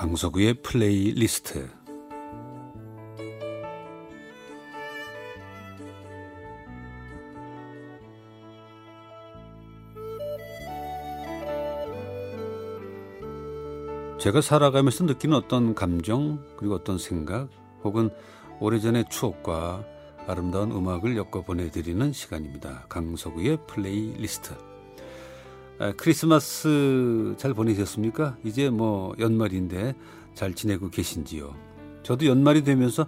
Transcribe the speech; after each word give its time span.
강서구의 0.00 0.54
플레이리스트 0.62 1.68
제가 14.18 14.40
살아가면서 14.40 15.04
느끼는 15.04 15.36
어떤 15.36 15.74
감정 15.74 16.42
그리고 16.56 16.76
어떤 16.76 16.96
생각 16.96 17.50
혹은 17.84 18.08
오래전의 18.58 19.04
추억과 19.10 19.84
아름다운 20.26 20.72
음악을 20.72 21.18
엮어 21.18 21.42
보내드리는 21.42 22.14
시간입니다. 22.14 22.86
강서구의 22.88 23.66
플레이리스트. 23.66 24.69
아, 25.80 25.92
크리스마스 25.96 27.34
잘 27.38 27.54
보내셨습니까? 27.54 28.36
이제 28.44 28.68
뭐 28.68 29.14
연말인데 29.18 29.94
잘 30.34 30.52
지내고 30.54 30.90
계신지요? 30.90 31.54
저도 32.02 32.26
연말이 32.26 32.62
되면서 32.64 33.06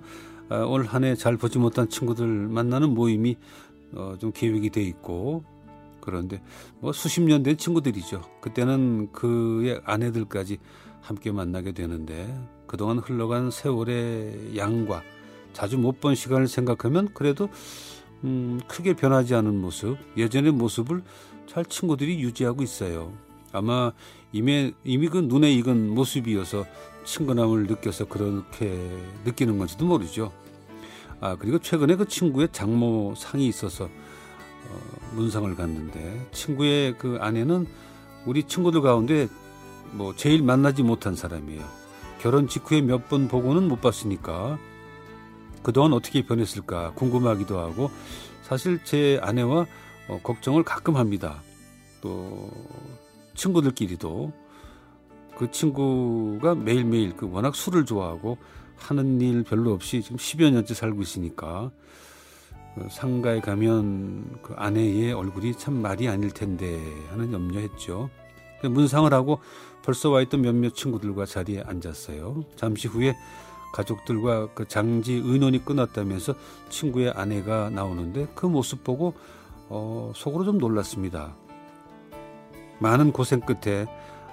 아, 0.49 0.61
올한 0.65 1.05
해 1.05 1.15
잘 1.15 1.37
보지 1.37 1.59
못한 1.59 1.91
친구들 1.91 2.27
만나는 2.27 2.95
모임이 2.95 3.37
어, 3.95 4.15
좀 4.19 4.33
계획이 4.33 4.71
돼 4.71 4.83
있고 4.83 5.45
그런데 6.01 6.41
뭐 6.81 6.93
수십 6.95 7.21
년 7.21 7.43
된 7.43 7.59
친구들이죠. 7.59 8.23
그때는 8.41 9.13
그의 9.13 9.83
아내들까지 9.85 10.57
함께 11.03 11.31
만나게 11.31 11.73
되는데 11.73 12.35
그동안 12.67 12.99
흘러간 12.99 13.51
세월의 13.51 14.57
양과 14.57 15.03
자주 15.53 15.77
못 15.77 16.01
본 16.01 16.15
시간을 16.15 16.49
생각하면 16.49 17.11
그래도 17.13 17.51
음, 18.25 18.61
크게 18.67 18.95
변하지 18.95 19.35
않은 19.35 19.61
모습, 19.61 19.99
예전의 20.17 20.53
모습을 20.53 21.03
잘 21.53 21.67
친구들이 21.67 22.19
유지하고 22.23 22.63
있어요. 22.63 23.13
아마 23.53 23.93
이미, 24.33 24.73
이미 24.85 25.09
그 25.09 25.19
눈에 25.19 25.53
익은 25.53 25.91
모습이어서 25.91 26.65
친근함을 27.05 27.67
느껴서 27.67 28.07
그렇게 28.07 28.91
느끼는 29.27 29.59
건지도 29.59 29.85
모르죠. 29.85 30.33
아, 31.21 31.37
그리고 31.37 31.59
최근에 31.59 31.97
그 31.97 32.09
친구의 32.09 32.49
장모 32.53 33.15
상이 33.19 33.47
있어서 33.49 33.85
어, 33.85 34.81
문상을 35.15 35.55
갔는데 35.55 36.27
친구의 36.33 36.97
그 36.97 37.19
아내는 37.21 37.67
우리 38.25 38.45
친구들 38.45 38.81
가운데 38.81 39.29
뭐 39.91 40.17
제일 40.17 40.43
만나지 40.43 40.83
못한 40.83 41.15
사람이에요. 41.15 41.63
결혼 42.19 42.49
직후에 42.49 42.81
몇 42.81 43.11
번 43.11 43.29
보고는 43.29 43.69
못 43.69 43.83
봤으니까 43.83 44.59
그동안 45.63 45.93
어떻게 45.93 46.25
변했을까 46.25 46.93
궁금하기도 46.95 47.59
하고 47.59 47.91
사실 48.43 48.83
제 48.85 49.21
아내와 49.23 49.67
어, 50.09 50.21
걱정을 50.23 50.63
가끔 50.63 50.97
합니다. 50.97 51.43
또 52.01 52.51
친구들끼리도 53.35 54.33
그 55.37 55.51
친구가 55.51 56.55
매일매일 56.55 57.17
그 57.17 57.31
워낙 57.31 57.55
술을 57.55 57.85
좋아하고 57.85 58.39
하는 58.77 59.21
일 59.21 59.45
별로 59.45 59.73
없이 59.73 60.03
지금 60.03 60.17
10여 60.17 60.51
년째 60.51 60.75
살고 60.75 61.03
있으니까 61.03 61.71
그 62.75 62.89
상가에 62.91 63.41
가면 63.41 64.39
그 64.43 64.55
아내의 64.55 65.13
얼굴이 65.13 65.55
참 65.57 65.75
말이 65.75 66.09
아닐 66.09 66.31
텐데 66.31 66.81
하는 67.11 67.33
염려했죠. 67.33 68.11
문상을 68.65 69.13
하고 69.13 69.41
벌써 69.83 70.11
와 70.11 70.23
있던 70.23 70.43
몇몇 70.43 70.75
친구들과 70.75 71.27
자리에 71.27 71.63
앉았어요. 71.67 72.45
잠시 72.57 72.89
후에 72.89 73.17
가족들과 73.73 74.49
그 74.55 74.69
장지 74.69 75.15
의논이 75.15 75.65
끝났다면서 75.65 76.35
친구의 76.69 77.11
아내가 77.11 77.71
나오는데 77.71 78.29
그 78.35 78.47
모습 78.47 78.85
보고 78.85 79.15
어, 79.75 80.13
속으로 80.15 80.45
좀 80.45 80.59
놀랐습니다. 80.59 81.35
많은 82.79 83.11
고생 83.11 83.41
끝에 83.41 83.87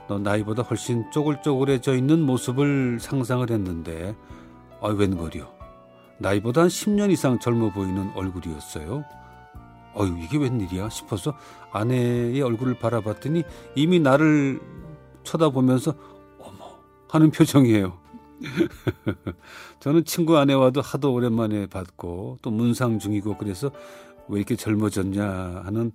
너 0.10 0.20
나이보다 0.20 0.64
훨씬 0.64 1.10
쪼글쪼글해져 1.12 1.96
있는 1.96 2.22
모습을 2.22 3.00
상상을 3.00 3.50
했는데 3.50 4.18
아, 4.82 4.90
웬걸이요. 4.90 5.48
나이보다 6.18 6.64
한 6.64 6.68
10년 6.68 7.10
이상 7.12 7.40
젊어 7.40 7.72
보이는 7.72 8.12
얼굴이었어요. 8.16 9.06
어유 9.96 10.18
이게 10.20 10.38
웬일이야 10.38 10.90
싶어서 10.90 11.34
아내의 11.72 12.42
얼굴을 12.42 12.78
바라봤더니 12.78 13.44
이미 13.76 14.00
나를 14.00 14.60
쳐다보면서 15.24 15.94
어머 16.40 16.66
하는 17.08 17.32
표정이에요. 17.32 17.98
저는 19.80 20.04
친구 20.04 20.38
아내와도 20.38 20.82
하도 20.82 21.14
오랜만에 21.14 21.68
봤고 21.68 22.40
또 22.42 22.52
문상 22.52 23.00
중이고 23.00 23.38
그래서 23.38 23.72
왜 24.30 24.38
이렇게 24.38 24.56
젊어졌냐 24.56 25.62
하는 25.66 25.92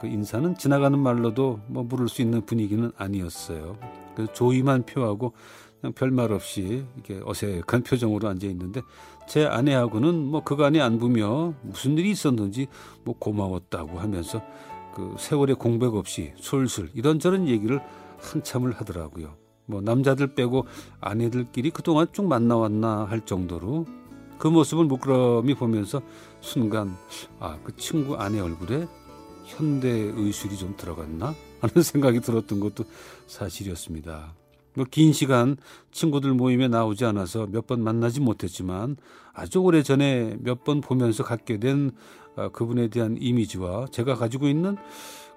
그 0.00 0.06
인사는 0.06 0.56
지나가는 0.56 0.98
말로도 0.98 1.60
뭐 1.66 1.82
물을 1.82 2.08
수 2.08 2.22
있는 2.22 2.44
분위기는 2.46 2.90
아니었어요. 2.96 3.76
그래서 4.14 4.32
조이만 4.32 4.84
표하고 4.84 5.32
그냥 5.80 5.92
별말 5.94 6.32
없이 6.32 6.84
이렇게 6.94 7.20
어색한 7.24 7.82
표정으로 7.82 8.28
앉아 8.28 8.46
있는데 8.48 8.82
제 9.28 9.44
아내하고는 9.46 10.26
뭐 10.26 10.42
그간에 10.42 10.80
안부며 10.80 11.54
무슨 11.62 11.98
일이 11.98 12.10
있었는지 12.10 12.68
뭐 13.04 13.14
고마웠다고 13.18 13.98
하면서 13.98 14.42
그 14.94 15.14
세월의 15.18 15.56
공백 15.56 15.94
없이 15.94 16.32
술술 16.36 16.90
이런저런 16.94 17.48
얘기를 17.48 17.80
한참을 18.20 18.72
하더라고요. 18.72 19.34
뭐 19.66 19.80
남자들 19.80 20.34
빼고 20.34 20.66
아내들끼리 21.00 21.70
그동안 21.70 22.06
쭉 22.12 22.26
만나왔나 22.26 23.04
할 23.04 23.20
정도로 23.22 23.86
그 24.42 24.48
모습을 24.48 24.86
무끄러미 24.86 25.54
보면서 25.54 26.02
순간 26.40 26.96
아 27.38 27.56
그 27.62 27.76
친구 27.76 28.16
아내 28.16 28.40
얼굴에 28.40 28.88
현대 29.44 29.88
의술이 29.88 30.56
좀 30.56 30.74
들어갔나 30.76 31.32
하는 31.60 31.82
생각이 31.84 32.18
들었던 32.20 32.58
것도 32.58 32.82
사실이었습니다. 33.28 34.34
뭐 34.74 34.86
긴 34.90 35.12
시간 35.12 35.56
친구들 35.92 36.32
모임에 36.34 36.66
나오지 36.66 37.04
않아서 37.04 37.46
몇 37.46 37.68
번 37.68 37.84
만나지 37.84 38.20
못했지만 38.20 38.96
아주 39.32 39.60
오래 39.60 39.84
전에 39.84 40.36
몇 40.40 40.64
번 40.64 40.80
보면서 40.80 41.22
갖게 41.22 41.58
된 41.60 41.92
아, 42.34 42.48
그분에 42.48 42.88
대한 42.88 43.16
이미지와 43.20 43.86
제가 43.92 44.16
가지고 44.16 44.48
있는 44.48 44.76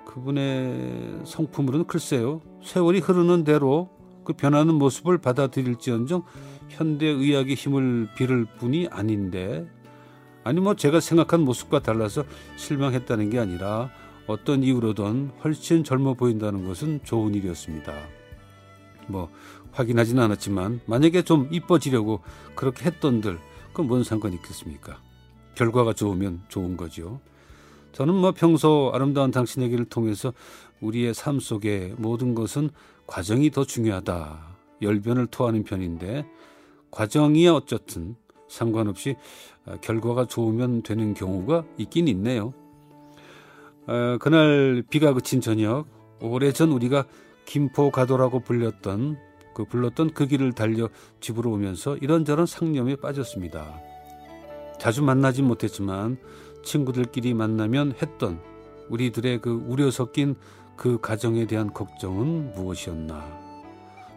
그분의 0.07 1.19
성품으로는 1.25 1.85
글쎄요 1.85 2.41
세월이 2.63 3.01
흐르는 3.01 3.43
대로 3.43 3.91
그 4.23 4.33
변하는 4.33 4.73
모습을 4.73 5.19
받아들일지언정 5.19 6.23
현대 6.69 7.07
의학의 7.07 7.55
힘을 7.55 8.09
빌을 8.15 8.45
뿐이 8.57 8.87
아닌데 8.91 9.67
아니 10.43 10.59
뭐 10.59 10.75
제가 10.75 10.99
생각한 10.99 11.41
모습과 11.41 11.81
달라서 11.81 12.23
실망했다는 12.55 13.29
게 13.29 13.39
아니라 13.39 13.89
어떤 14.27 14.63
이유로든 14.63 15.31
훨씬 15.43 15.83
젊어 15.83 16.13
보인다는 16.13 16.67
것은 16.67 17.01
좋은 17.03 17.33
일이었습니다. 17.33 17.93
뭐 19.07 19.29
확인하지는 19.71 20.21
않았지만 20.23 20.81
만약에 20.85 21.23
좀 21.23 21.47
이뻐지려고 21.51 22.21
그렇게 22.55 22.85
했던들 22.85 23.39
그건 23.69 23.87
뭔 23.87 24.03
상관이 24.03 24.35
있겠습니까? 24.35 25.01
결과가 25.55 25.93
좋으면 25.93 26.43
좋은 26.47 26.77
거죠. 26.77 27.19
저는 27.91 28.13
뭐 28.13 28.31
평소 28.31 28.91
아름다운 28.93 29.31
당신 29.31 29.63
에게를 29.63 29.85
통해서 29.85 30.33
우리의 30.81 31.13
삶 31.13 31.39
속에 31.39 31.93
모든 31.97 32.35
것은 32.35 32.69
과정이 33.07 33.51
더 33.51 33.63
중요하다. 33.63 34.55
열변을 34.81 35.27
토하는 35.27 35.63
편인데 35.63 36.25
과정이 36.91 37.47
어쨌든 37.47 38.15
상관없이 38.47 39.15
아, 39.65 39.77
결과가 39.77 40.25
좋으면 40.25 40.83
되는 40.83 41.13
경우가 41.13 41.65
있긴 41.77 42.07
있네요. 42.09 42.53
어, 43.87 44.17
그날 44.19 44.83
비가 44.89 45.13
그친 45.13 45.41
저녁 45.41 45.85
오래전 46.21 46.71
우리가 46.71 47.05
김포 47.45 47.91
가도라고 47.91 48.39
불렸던 48.39 49.17
그 49.53 49.65
불렀던 49.65 50.13
그 50.13 50.27
길을 50.27 50.53
달려 50.53 50.89
집으로 51.21 51.51
오면서 51.51 51.97
이런저런 51.97 52.45
상념에 52.45 52.95
빠졌습니다. 52.97 53.81
자주 54.79 55.01
만나지 55.03 55.41
못했지만 55.41 56.17
친구들끼리 56.63 57.33
만나면 57.33 57.93
했던 58.01 58.41
우리들의 58.89 59.39
그 59.41 59.63
우려 59.67 59.89
섞인 59.91 60.35
그 60.75 60.99
가정에 60.99 61.45
대한 61.45 61.71
걱정은 61.71 62.53
무엇이었나? 62.53 63.44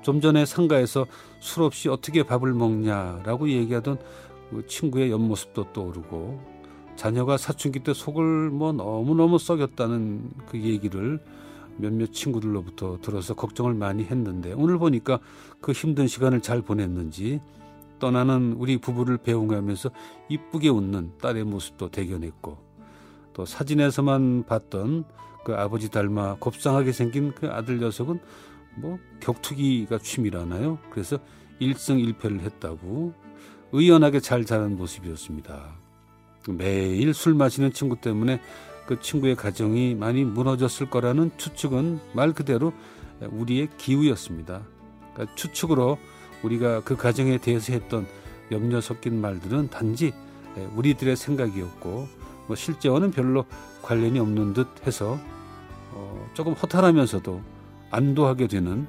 좀 0.03 0.21
전에 0.21 0.47
상가에서 0.47 1.06
술 1.41 1.62
없이 1.62 1.89
어떻게 1.89 2.23
밥을 2.23 2.53
먹냐라고 2.53 3.49
얘기하던 3.49 3.99
그 4.50 4.67
친구의 4.67 5.11
옆모습도 5.11 5.73
떠오르고 5.73 6.59
자녀가 6.97 7.37
사춘기 7.37 7.81
때 7.81 7.95
속을 7.95 8.50
뭐 8.50 8.73
너무너무 8.73 9.39
썩였다는 9.39 10.31
그 10.47 10.59
얘기를 10.61 11.21
몇몇 11.77 12.12
친구들로부터 12.12 12.99
들어서 13.00 13.35
걱정을 13.35 13.75
많이 13.75 14.05
했는데 14.05 14.53
오늘 14.53 14.79
보니까 14.79 15.21
그 15.61 15.73
힘든 15.73 16.09
시간을 16.09 16.41
잘 16.41 16.61
보냈는지 16.61 17.41
떠나는 17.99 18.55
우리 18.59 18.79
부부를 18.79 19.19
배웅하면서 19.19 19.91
이쁘게 20.29 20.69
웃는 20.69 21.12
딸의 21.21 21.45
모습도 21.45 21.91
대견했고 21.91 22.59
또 23.33 23.45
사진에서만 23.45 24.45
봤던 24.47 25.05
그 25.45 25.55
아버지 25.55 25.91
닮아 25.91 26.37
곱상하게 26.41 26.93
생긴 26.93 27.33
그 27.33 27.49
아들 27.49 27.79
녀석은 27.79 28.21
뭐 28.76 28.99
격투기가 29.20 29.99
취미라나요? 29.99 30.79
그래서 30.91 31.19
1승 31.61 32.15
1패를 32.15 32.41
했다고 32.41 33.15
의연하게 33.73 34.20
잘 34.20 34.44
자란 34.44 34.76
모습이었습니다. 34.76 35.75
매일 36.49 37.12
술 37.12 37.35
마시는 37.35 37.73
친구 37.73 37.97
때문에 37.97 38.41
그 38.87 39.00
친구의 39.00 39.37
가정이 39.37 39.94
많이 39.94 40.25
무너졌을 40.25 40.88
거라는 40.88 41.31
추측은 41.37 42.00
말 42.15 42.32
그대로 42.32 42.73
우리의 43.20 43.69
기우였습니다. 43.76 44.62
그러니까 45.12 45.35
추측으로 45.35 45.99
우리가 46.43 46.82
그 46.85 46.97
가정에 46.97 47.38
대해서 47.38 47.73
했던 47.73 48.06
염려 48.50 48.81
섞인 48.81 49.21
말들은 49.21 49.69
단지 49.69 50.14
우리들의 50.75 51.17
생각이었고 51.17 52.09
뭐 52.47 52.56
실제와는 52.56 53.11
별로 53.11 53.44
관련이 53.82 54.19
없는 54.19 54.55
듯 54.55 54.69
해서 54.87 55.19
어 55.93 56.31
조금 56.32 56.55
허탈하면서도 56.55 57.43
안도하게 57.90 58.46
되는 58.49 58.87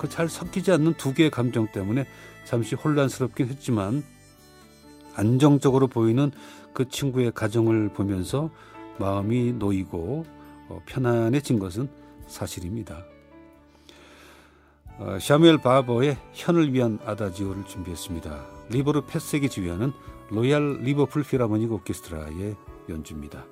그 0.00 0.08
잘 0.08 0.28
섞이지 0.28 0.72
않는 0.72 0.94
두 0.94 1.12
개의 1.12 1.30
감정 1.30 1.66
때문에 1.70 2.06
잠시 2.44 2.74
혼란스럽긴 2.74 3.48
했지만 3.48 4.02
안정적으로 5.14 5.88
보이는 5.88 6.32
그 6.72 6.88
친구의 6.88 7.32
가정을 7.32 7.90
보면서 7.90 8.50
마음이 8.98 9.52
놓이고 9.52 10.24
어 10.68 10.82
편안해진 10.86 11.58
것은 11.58 11.88
사실입니다. 12.26 13.04
어, 14.98 15.18
사무엘 15.20 15.58
바버의 15.58 16.16
현을 16.32 16.72
위한 16.72 16.98
아다지오를 17.04 17.64
준비했습니다. 17.66 18.46
리보르 18.70 19.02
페섹이 19.06 19.48
지휘하는 19.48 19.92
로얄 20.30 20.78
리버풀 20.82 21.24
필하모닉 21.24 21.72
오케스트라의 21.72 22.56
연주입니다. 22.88 23.44